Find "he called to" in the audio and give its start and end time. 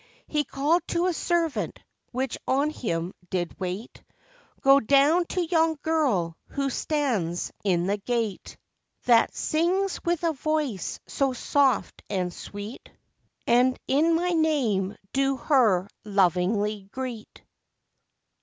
0.25-1.05